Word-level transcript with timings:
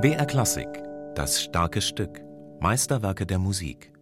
BR 0.00 0.26
Klassik, 0.26 0.66
das 1.14 1.40
starke 1.40 1.80
Stück, 1.80 2.20
Meisterwerke 2.58 3.26
der 3.26 3.38
Musik. 3.38 3.92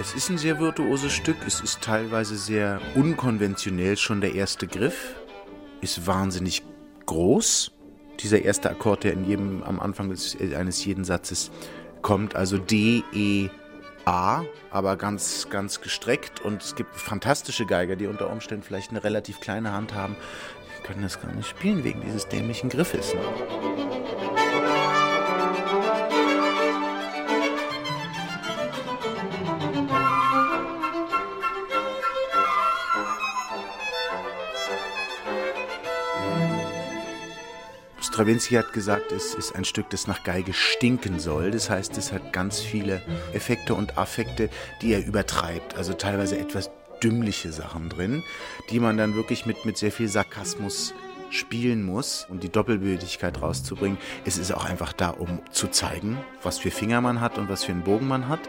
Es 0.00 0.14
ist 0.14 0.30
ein 0.30 0.38
sehr 0.38 0.58
virtuoses 0.58 1.12
Stück. 1.12 1.36
Es 1.46 1.60
ist 1.60 1.82
teilweise 1.82 2.38
sehr 2.38 2.80
unkonventionell. 2.94 3.98
Schon 3.98 4.22
der 4.22 4.34
erste 4.34 4.66
Griff 4.66 5.14
ist 5.84 6.06
wahnsinnig 6.06 6.62
groß. 7.06 7.72
Dieser 8.20 8.42
erste 8.42 8.70
Akkord, 8.70 9.04
der 9.04 9.12
in 9.12 9.24
jedem, 9.24 9.62
am 9.62 9.80
Anfang 9.80 10.10
des, 10.10 10.36
eines 10.40 10.84
jeden 10.84 11.04
Satzes 11.04 11.50
kommt, 12.02 12.34
also 12.36 12.58
D, 12.58 13.02
E, 13.12 13.48
A, 14.04 14.44
aber 14.70 14.96
ganz, 14.96 15.48
ganz 15.50 15.80
gestreckt. 15.80 16.40
Und 16.40 16.62
es 16.62 16.74
gibt 16.74 16.94
fantastische 16.94 17.66
Geiger, 17.66 17.96
die 17.96 18.06
unter 18.06 18.30
Umständen 18.30 18.62
vielleicht 18.62 18.90
eine 18.90 19.02
relativ 19.02 19.40
kleine 19.40 19.72
Hand 19.72 19.94
haben. 19.94 20.16
Die 20.78 20.86
können 20.86 21.02
das 21.02 21.20
gar 21.20 21.32
nicht 21.32 21.48
spielen 21.48 21.84
wegen 21.84 22.00
dieses 22.02 22.28
dämlichen 22.28 22.68
Griffes. 22.68 23.14
Ne? 23.14 24.03
Stravinsky 38.14 38.54
hat 38.54 38.72
gesagt, 38.72 39.10
es 39.10 39.34
ist 39.34 39.56
ein 39.56 39.64
Stück, 39.64 39.90
das 39.90 40.06
nach 40.06 40.22
Geige 40.22 40.52
stinken 40.52 41.18
soll. 41.18 41.50
Das 41.50 41.68
heißt, 41.68 41.98
es 41.98 42.12
hat 42.12 42.32
ganz 42.32 42.60
viele 42.60 43.02
Effekte 43.32 43.74
und 43.74 43.98
Affekte, 43.98 44.50
die 44.80 44.92
er 44.92 45.04
übertreibt. 45.04 45.74
Also 45.74 45.94
teilweise 45.94 46.38
etwas 46.38 46.70
dümmliche 47.02 47.50
Sachen 47.50 47.88
drin, 47.88 48.22
die 48.70 48.78
man 48.78 48.96
dann 48.96 49.16
wirklich 49.16 49.46
mit, 49.46 49.64
mit 49.64 49.78
sehr 49.78 49.90
viel 49.90 50.06
Sarkasmus 50.06 50.94
spielen 51.30 51.82
muss, 51.82 52.24
um 52.30 52.38
die 52.38 52.50
Doppelbödigkeit 52.50 53.42
rauszubringen. 53.42 53.98
Es 54.24 54.38
ist 54.38 54.52
auch 54.52 54.64
einfach 54.64 54.92
da, 54.92 55.08
um 55.08 55.40
zu 55.50 55.66
zeigen, 55.66 56.16
was 56.44 56.60
für 56.60 56.70
Finger 56.70 57.00
man 57.00 57.20
hat 57.20 57.36
und 57.36 57.48
was 57.48 57.64
für 57.64 57.72
einen 57.72 57.82
Bogen 57.82 58.06
man 58.06 58.28
hat. 58.28 58.48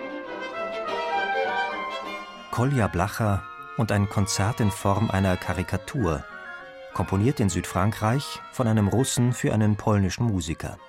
Kolja 2.51 2.85
Blacher 2.85 3.41
und 3.77 3.91
ein 3.91 4.09
Konzert 4.09 4.59
in 4.59 4.69
Form 4.69 5.09
einer 5.09 5.37
Karikatur– 5.37 6.23
komponiert 6.95 7.41
in 7.41 7.49
Südfrankreich 7.49 8.39
von 8.53 8.67
einem 8.67 8.87
Russen 8.87 9.33
für 9.33 9.53
einen 9.53 9.75
polnischen 9.75 10.27
Musiker. 10.27 10.79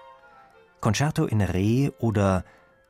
Concerto 0.80 1.24
in 1.26 1.40
Re 1.40 1.92
oder 1.98 2.44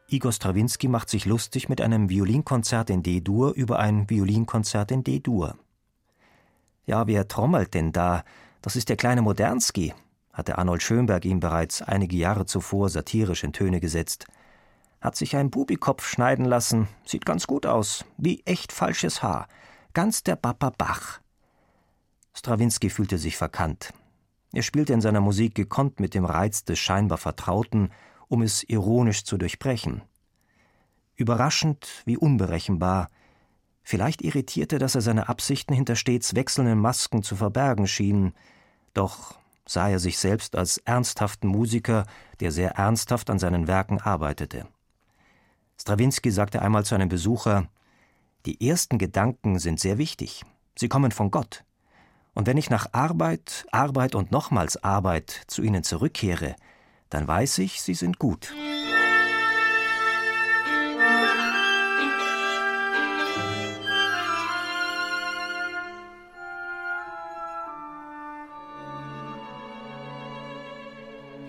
Igor 0.07 0.33
Strawinski 0.33 0.87
macht 0.87 1.09
sich 1.09 1.25
lustig 1.25 1.71
mit 1.71 1.81
einem 1.81 2.11
Violinkonzert 2.11 2.91
in 2.91 3.03
D-Dur 3.03 3.55
über 3.55 3.79
ein 3.79 4.11
Violinkonzert 4.11 4.93
in 4.93 5.03
D-Dur. 5.03 5.57
Ja, 6.85 7.07
wer 7.07 7.27
trommelt 7.27 7.73
denn 7.73 7.91
da? 7.91 8.23
Das 8.61 8.77
ist 8.77 8.91
der 8.91 8.97
kleine 8.97 9.23
Modernski, 9.23 9.95
hatte 10.35 10.59
Arnold 10.59 10.83
Schönberg 10.83 11.25
ihm 11.25 11.41
bereits 11.41 11.81
einige 11.81 12.17
Jahre 12.17 12.45
zuvor 12.45 12.91
satirisch 12.91 13.45
in 13.45 13.55
Töne 13.55 13.81
gesetzt. 13.81 14.27
Hat 15.01 15.17
sich 15.17 15.37
ein 15.37 15.51
Bubikopf 15.51 16.07
schneiden 16.07 16.45
lassen, 16.45 16.87
sieht 17.07 17.25
ganz 17.25 17.47
gut 17.47 17.65
aus, 17.65 18.05
wie 18.19 18.43
echt 18.45 18.73
falsches 18.73 19.23
Haar, 19.23 19.49
ganz 19.95 20.23
der 20.23 20.37
Papa 20.37 20.71
Bach. 20.77 21.21
Strawinski 22.37 22.91
fühlte 22.91 23.17
sich 23.17 23.37
verkannt. 23.37 23.95
Er 24.53 24.63
spielte 24.63 24.93
in 24.93 25.01
seiner 25.01 25.23
Musik 25.23 25.55
gekonnt 25.55 26.01
mit 26.01 26.13
dem 26.13 26.27
Reiz 26.27 26.65
des 26.65 26.79
scheinbar 26.79 27.17
Vertrauten, 27.17 27.91
um 28.29 28.43
es 28.43 28.63
ironisch 28.63 29.25
zu 29.25 29.39
durchbrechen. 29.39 30.03
Überraschend 31.15 32.03
wie 32.05 32.19
unberechenbar. 32.19 33.09
Vielleicht 33.83 34.21
irritierte, 34.21 34.79
dass 34.79 34.95
er 34.95 35.01
seine 35.01 35.31
Absichten 35.31 35.73
hinter 35.73 35.97
stets 35.97 36.35
wechselnden 36.35 36.79
Masken 36.79 37.23
zu 37.23 37.37
verbergen 37.37 37.87
schien. 37.87 38.35
Doch 38.93 39.39
sah 39.65 39.89
er 39.89 39.99
sich 39.99 40.19
selbst 40.19 40.57
als 40.57 40.77
ernsthaften 40.79 41.49
Musiker, 41.49 42.05
der 42.41 42.53
sehr 42.53 42.73
ernsthaft 42.73 43.31
an 43.31 43.39
seinen 43.39 43.67
Werken 43.67 43.99
arbeitete. 43.99 44.67
Strawinski 45.81 46.31
sagte 46.31 46.61
einmal 46.61 46.85
zu 46.85 46.95
einem 46.95 47.09
Besucher: 47.09 47.71
Die 48.45 48.69
ersten 48.69 48.99
Gedanken 48.99 49.59
sind 49.59 49.81
sehr 49.81 49.97
wichtig. 49.97 50.45
Sie 50.77 50.89
kommen 50.89 51.13
von 51.13 51.31
Gott. 51.31 51.65
Und 52.37 52.47
wenn 52.47 52.59
ich 52.59 52.69
nach 52.69 52.89
Arbeit, 52.93 53.65
Arbeit 53.73 54.15
und 54.15 54.31
nochmals 54.31 54.85
Arbeit 54.85 55.45
zu 55.47 55.63
ihnen 55.63 55.83
zurückkehre, 55.83 56.55
dann 57.09 57.27
weiß 57.27 57.57
ich, 57.59 57.81
sie 57.81 57.95
sind 57.95 58.19
gut. 58.19 58.53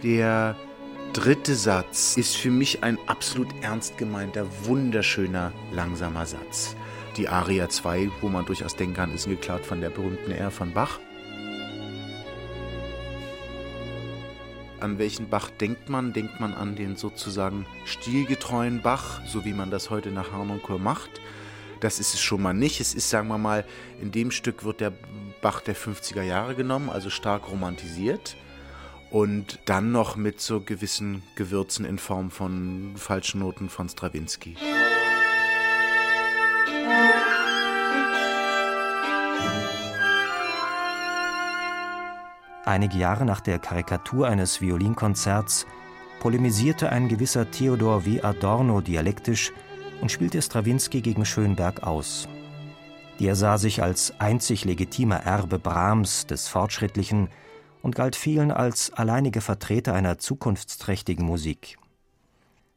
Der 0.04 0.56
dritte 1.12 1.56
Satz 1.56 2.16
ist 2.16 2.38
für 2.38 2.50
mich 2.50 2.84
ein 2.84 2.98
absolut 3.08 3.50
ernst 3.62 3.98
gemeinter, 3.98 4.46
wunderschöner, 4.64 5.52
langsamer 5.74 6.26
Satz 6.26 6.78
die 7.18 7.28
Aria 7.28 7.68
2, 7.68 8.12
wo 8.22 8.30
man 8.30 8.46
durchaus 8.46 8.76
denken 8.76 8.96
kann, 8.96 9.14
ist 9.14 9.28
geklaut 9.28 9.66
von 9.66 9.82
der 9.82 9.90
berühmten 9.90 10.32
R 10.32 10.52
von 10.52 10.72
Bach. 10.72 11.00
An 14.80 15.00
welchen 15.00 15.28
Bach 15.28 15.50
denkt 15.50 15.90
man? 15.90 16.14
Denkt 16.14 16.40
man 16.40 16.54
an 16.54 16.76
den 16.76 16.96
sozusagen 16.96 17.66
stilgetreuen 17.86 18.82
Bach, 18.84 19.22
so 19.26 19.44
wie 19.44 19.54
man 19.54 19.72
das 19.72 19.90
heute 19.90 20.12
nach 20.12 20.32
Harnoncourt 20.32 20.82
macht? 20.82 21.10
Das 21.80 22.00
ist 22.00 22.14
es 22.14 22.22
schon 22.22 22.42
mal 22.42 22.54
nicht. 22.54 22.80
Es 22.80 22.94
ist, 22.94 23.10
sagen 23.10 23.28
wir 23.28 23.40
mal, 23.40 23.66
in 24.00 24.12
dem 24.12 24.30
Stück 24.30 24.64
wird 24.64 24.80
der 24.80 24.94
Bach 25.42 25.62
der 25.62 25.76
50er 25.76 26.24
Jahre 26.24 26.54
genommen, 26.54 26.90
also 26.90 27.10
stark 27.10 27.50
romantisiert. 27.50 28.36
Und 29.10 29.60
dann 29.66 29.92
noch 29.92 30.16
mit 30.16 30.42
so 30.42 30.60
gewissen 30.60 31.24
Gewürzen 31.36 31.86
in 31.86 31.98
Form 31.98 32.30
von 32.30 32.94
falschen 32.98 33.40
Noten 33.40 33.70
von 33.70 33.90
Stravinsky. 33.90 34.56
Einige 42.68 42.98
Jahre 42.98 43.24
nach 43.24 43.40
der 43.40 43.60
Karikatur 43.60 44.28
eines 44.28 44.60
Violinkonzerts 44.60 45.66
polemisierte 46.20 46.90
ein 46.90 47.08
gewisser 47.08 47.50
Theodor 47.50 48.06
W. 48.06 48.20
Adorno 48.20 48.82
dialektisch 48.82 49.54
und 50.02 50.12
spielte 50.12 50.42
Strawinski 50.42 51.00
gegen 51.00 51.24
Schönberg 51.24 51.84
aus. 51.84 52.28
Der 53.22 53.36
sah 53.36 53.58
sich 53.58 53.82
als 53.82 54.20
einzig 54.20 54.66
legitimer 54.66 55.22
Erbe 55.22 55.60
Brahms 55.60 56.28
des 56.28 56.50
Fortschrittlichen 56.50 57.30
und 57.84 57.96
galt 57.96 58.18
vielen 58.18 58.52
als 58.52 58.92
alleiniger 58.92 59.40
Vertreter 59.40 59.94
einer 59.94 60.18
zukunftsträchtigen 60.18 61.26
Musik. 61.26 61.78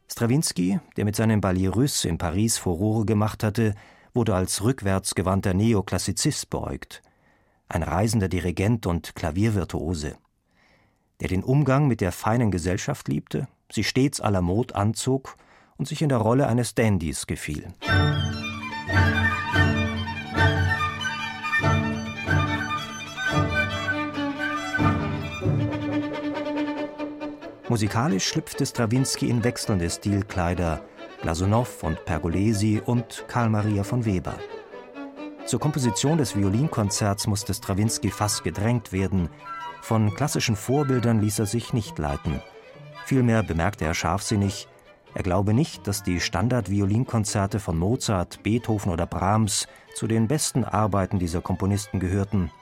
Strawinski, 0.07 0.78
der 0.97 1.05
mit 1.05 1.17
seinem 1.17 1.41
Ballet 1.41 1.75
Russe 1.75 2.09
in 2.09 2.17
Paris 2.17 2.59
Furore 2.59 3.07
gemacht 3.07 3.43
hatte, 3.43 3.75
wurde 4.15 4.37
als 4.37 4.62
rückwärtsgewandter 4.62 5.53
Neoklassizist 5.53 6.49
beäugt 6.49 7.03
ein 7.71 7.83
reisender 7.83 8.29
Dirigent 8.29 8.87
und 8.87 9.15
Klaviervirtuose, 9.15 10.17
der 11.21 11.29
den 11.29 11.45
Umgang 11.45 11.87
mit 11.87 12.01
der 12.01 12.13
feinen 12.13 12.51
Gesellschaft 12.51 13.09
liebte, 13.09 13.47
sie 13.71 13.85
stets 13.85 14.21
à 14.21 14.31
la 14.31 14.41
mode 14.41 14.75
anzog 14.75 15.37
und 15.77 15.87
sich 15.87 16.03
in 16.03 16.09
der 16.09 16.19
Rolle 16.19 16.49
eines 16.49 16.75
Dandys 16.75 17.27
gefiel. 17.27 17.69
Musikalisch 27.69 28.27
schlüpfte 28.27 28.66
Strawinski 28.66 29.31
in 29.31 29.45
wechselnde 29.45 29.89
Stilkleider, 29.89 30.83
Glasunow 31.23 31.84
und 31.84 32.05
Pergolesi 32.05 32.83
und 32.84 33.25
Karl 33.28 33.49
Maria 33.49 33.84
von 33.84 34.05
Weber. 34.05 34.37
Zur 35.51 35.59
Komposition 35.59 36.17
des 36.17 36.37
Violinkonzerts 36.37 37.27
musste 37.27 37.53
Strawinski 37.53 38.13
fast 38.13 38.45
gedrängt 38.45 38.93
werden. 38.93 39.29
Von 39.83 40.15
klassischen 40.15 40.55
Vorbildern 40.55 41.21
ließ 41.21 41.41
er 41.41 41.47
sich 41.47 41.73
nicht 41.73 41.99
leiten. 41.99 42.41
Vielmehr 43.05 43.43
bemerkte 43.43 43.85
er 43.85 43.95
scharfsinnig, 43.95 44.69
er 45.13 45.25
glaube 45.25 45.53
nicht, 45.53 45.89
dass 45.89 46.05
die 46.05 46.21
Standard-Violinkonzerte 46.21 47.59
von 47.59 47.77
Mozart, 47.77 48.45
Beethoven 48.45 48.93
oder 48.93 49.07
Brahms 49.07 49.67
zu 49.97 50.07
den 50.07 50.29
besten 50.29 50.63
Arbeiten 50.63 51.19
dieser 51.19 51.41
Komponisten 51.41 51.99
gehörten. 51.99 52.53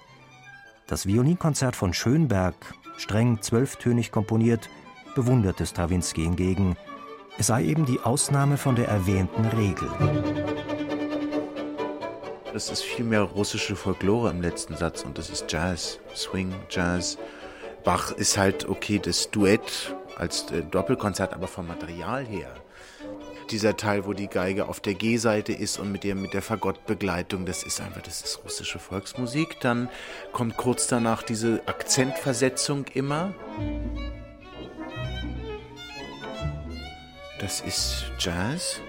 Das 0.86 1.04
Violinkonzert 1.06 1.76
von 1.76 1.92
Schönberg, 1.92 2.54
streng 2.96 3.42
zwölftönig 3.42 4.12
komponiert, 4.12 4.70
bewunderte 5.14 5.66
Strawinski 5.66 6.22
hingegen. 6.22 6.74
Es 7.36 7.48
sei 7.48 7.64
eben 7.64 7.84
die 7.84 8.00
Ausnahme 8.00 8.56
von 8.56 8.76
der 8.76 8.88
erwähnten 8.88 9.44
Regel. 9.44 9.90
Das 12.52 12.70
ist 12.70 12.82
viel 12.82 13.04
mehr 13.04 13.22
russische 13.22 13.76
Folklore 13.76 14.30
im 14.30 14.40
letzten 14.40 14.76
Satz 14.76 15.02
und 15.02 15.18
das 15.18 15.28
ist 15.28 15.52
Jazz, 15.52 16.00
Swing, 16.14 16.54
Jazz. 16.70 17.18
Bach 17.84 18.10
ist 18.12 18.38
halt 18.38 18.68
okay, 18.68 18.98
das 18.98 19.30
Duett 19.30 19.94
als 20.16 20.50
äh, 20.50 20.62
Doppelkonzert, 20.62 21.34
aber 21.34 21.46
vom 21.46 21.66
Material 21.66 22.24
her. 22.24 22.54
Dieser 23.50 23.76
Teil, 23.76 24.04
wo 24.04 24.12
die 24.12 24.28
Geige 24.28 24.68
auf 24.68 24.80
der 24.80 24.94
G-Seite 24.94 25.52
ist 25.52 25.78
und 25.78 25.92
mit 25.92 26.04
der, 26.04 26.14
mit 26.14 26.34
der 26.34 26.42
Fagottbegleitung, 26.42 27.46
das 27.46 27.62
ist 27.62 27.80
einfach, 27.80 28.02
das 28.02 28.20
ist 28.22 28.40
russische 28.44 28.78
Volksmusik. 28.78 29.60
Dann 29.60 29.88
kommt 30.32 30.56
kurz 30.56 30.86
danach 30.86 31.22
diese 31.22 31.62
Akzentversetzung 31.66 32.86
immer. 32.92 33.34
Das 37.40 37.60
ist 37.60 38.04
Jazz. 38.18 38.80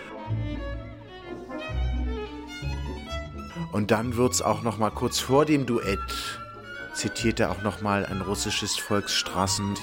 Und 3.71 3.91
dann 3.91 4.15
wird 4.17 4.33
es 4.33 4.41
auch 4.41 4.63
noch 4.63 4.77
mal 4.77 4.91
kurz 4.91 5.19
vor 5.19 5.45
dem 5.45 5.65
Duett 5.65 5.99
zitiert 6.99 7.39
er 7.39 7.51
auch 7.51 7.61
noch 7.61 7.81
mal 7.81 8.05
ein 8.05 8.21
russisches 8.21 8.77
Volksstraßen. 8.77 9.75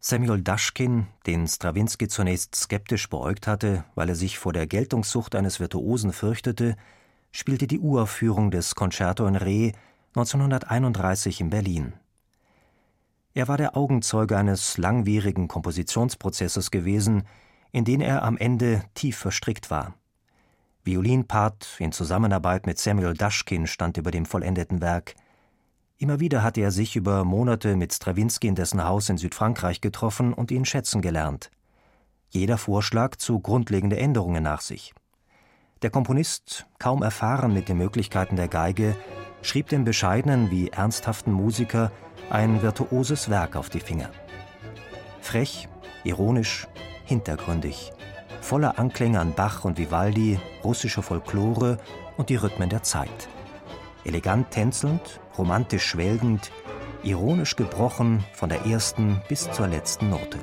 Samuel 0.00 0.42
Daschkin, 0.42 1.06
den 1.26 1.46
Strawinski 1.46 2.08
zunächst 2.08 2.54
skeptisch 2.54 3.08
beäugt 3.10 3.46
hatte, 3.46 3.84
weil 3.94 4.08
er 4.08 4.14
sich 4.14 4.38
vor 4.38 4.52
der 4.52 4.66
Geltungssucht 4.66 5.34
eines 5.34 5.60
Virtuosen 5.60 6.12
fürchtete, 6.12 6.76
spielte 7.30 7.66
die 7.66 7.80
Uraufführung 7.80 8.50
des 8.50 8.74
Concerto 8.74 9.26
in 9.26 9.36
Re 9.36 9.72
1931 10.14 11.40
in 11.40 11.50
Berlin. 11.50 11.94
Er 13.36 13.48
war 13.48 13.56
der 13.56 13.76
Augenzeuge 13.76 14.38
eines 14.38 14.78
langwierigen 14.78 15.48
Kompositionsprozesses 15.48 16.70
gewesen, 16.70 17.24
in 17.72 17.84
den 17.84 18.00
er 18.00 18.22
am 18.22 18.38
Ende 18.38 18.82
tief 18.94 19.18
verstrickt 19.18 19.72
war. 19.72 19.94
Violinpart 20.84 21.76
in 21.80 21.90
Zusammenarbeit 21.90 22.66
mit 22.66 22.78
Samuel 22.78 23.14
Daschkin 23.14 23.66
stand 23.66 23.96
über 23.96 24.12
dem 24.12 24.24
vollendeten 24.24 24.80
Werk. 24.80 25.14
Immer 25.96 26.20
wieder 26.20 26.44
hatte 26.44 26.60
er 26.60 26.70
sich 26.70 26.94
über 26.94 27.24
Monate 27.24 27.74
mit 27.74 27.92
Strawinski 27.92 28.46
in 28.46 28.54
dessen 28.54 28.84
Haus 28.84 29.08
in 29.08 29.18
Südfrankreich 29.18 29.80
getroffen 29.80 30.32
und 30.32 30.52
ihn 30.52 30.64
schätzen 30.64 31.02
gelernt. 31.02 31.50
Jeder 32.28 32.56
Vorschlag 32.56 33.16
zu 33.16 33.40
grundlegende 33.40 33.96
Änderungen 33.96 34.44
nach 34.44 34.60
sich. 34.60 34.94
Der 35.82 35.90
Komponist, 35.90 36.66
kaum 36.78 37.02
erfahren 37.02 37.52
mit 37.52 37.68
den 37.68 37.78
Möglichkeiten 37.78 38.36
der 38.36 38.48
Geige, 38.48 38.96
schrieb 39.42 39.68
dem 39.70 39.84
bescheidenen 39.84 40.52
wie 40.52 40.68
ernsthaften 40.68 41.32
Musiker 41.32 41.90
ein 42.30 42.62
virtuoses 42.62 43.28
Werk 43.30 43.56
auf 43.56 43.70
die 43.70 43.80
Finger. 43.80 44.10
Frech, 45.20 45.68
ironisch, 46.04 46.66
hintergründig, 47.04 47.92
voller 48.40 48.78
Anklänge 48.78 49.20
an 49.20 49.34
Bach 49.34 49.64
und 49.64 49.78
Vivaldi, 49.78 50.38
russische 50.62 51.02
Folklore 51.02 51.78
und 52.16 52.28
die 52.28 52.36
Rhythmen 52.36 52.68
der 52.68 52.82
Zeit. 52.82 53.28
Elegant 54.04 54.50
tänzelnd, 54.50 55.20
romantisch 55.38 55.86
schwelgend, 55.86 56.50
ironisch 57.02 57.56
gebrochen 57.56 58.24
von 58.32 58.48
der 58.48 58.66
ersten 58.66 59.22
bis 59.28 59.50
zur 59.50 59.66
letzten 59.66 60.10
Note. 60.10 60.38